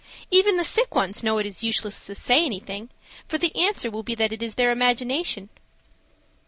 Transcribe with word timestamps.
Even 0.31 0.57
the 0.57 0.63
sick 0.63 0.95
ones 0.95 1.21
know 1.21 1.37
it 1.37 1.45
is 1.45 1.61
useless 1.61 2.07
to 2.07 2.15
say 2.15 2.43
anything, 2.43 2.89
for 3.27 3.37
the 3.37 3.55
answer 3.55 3.91
will 3.91 4.01
be 4.01 4.15
that 4.15 4.33
it 4.33 4.41
is 4.41 4.55
their 4.55 4.71
imagination." 4.71 5.49